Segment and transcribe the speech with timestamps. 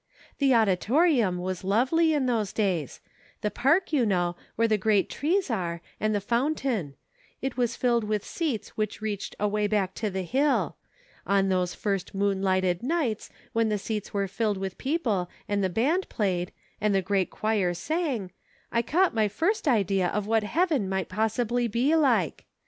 [0.39, 3.01] "The auditorium was lovely in those days;
[3.41, 6.95] the park, you know, where the great trees are, and the fountain;
[7.39, 10.75] it was filled with seats which reached away back to the hill;
[11.27, 15.69] on those first moon lighted nights when the seats were filled with people and the
[15.69, 18.31] band played, and the great choir sang,
[18.71, 22.47] I caught my first idea of what heaven might possibly be like.